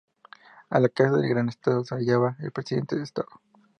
A 0.71 0.79
la 0.79 0.89
cabeza 0.89 1.17
del 1.17 1.29
Gran 1.29 1.47
Estado 1.49 1.83
se 1.83 1.93
hallaba 1.93 2.35
el 2.39 2.51
Presidente 2.51 2.95
de 2.95 3.03
Estado. 3.03 3.29